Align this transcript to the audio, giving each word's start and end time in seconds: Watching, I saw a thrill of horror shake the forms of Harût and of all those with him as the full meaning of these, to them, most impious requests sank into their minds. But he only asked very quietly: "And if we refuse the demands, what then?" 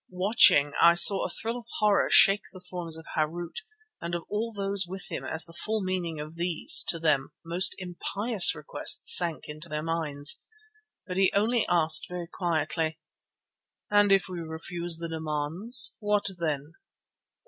Watching, 0.09 0.73
I 0.81 0.95
saw 0.95 1.23
a 1.25 1.29
thrill 1.29 1.59
of 1.59 1.67
horror 1.77 2.09
shake 2.09 2.45
the 2.51 2.59
forms 2.59 2.97
of 2.97 3.05
Harût 3.15 3.57
and 4.01 4.15
of 4.15 4.23
all 4.29 4.51
those 4.51 4.87
with 4.87 5.11
him 5.11 5.23
as 5.23 5.45
the 5.45 5.53
full 5.53 5.83
meaning 5.83 6.19
of 6.19 6.33
these, 6.37 6.83
to 6.87 6.97
them, 6.97 7.33
most 7.45 7.75
impious 7.77 8.55
requests 8.55 9.15
sank 9.15 9.43
into 9.47 9.69
their 9.69 9.83
minds. 9.83 10.41
But 11.05 11.17
he 11.17 11.31
only 11.35 11.67
asked 11.69 12.09
very 12.09 12.25
quietly: 12.25 12.97
"And 13.91 14.11
if 14.11 14.27
we 14.27 14.39
refuse 14.39 14.97
the 14.97 15.07
demands, 15.07 15.93
what 15.99 16.25
then?" 16.39 16.73